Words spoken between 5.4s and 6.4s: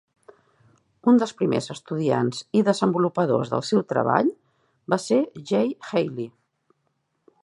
Jay Haley.